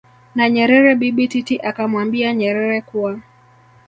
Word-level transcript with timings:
na 0.35 0.45
Nyerere 0.53 0.91
Bibi 0.99 1.25
Titi 1.31 1.55
akamwambia 1.69 2.27
Nyerere 2.37 2.79
kuwa 2.87 3.11